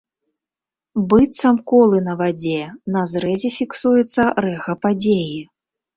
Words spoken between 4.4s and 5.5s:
рэха падзеі.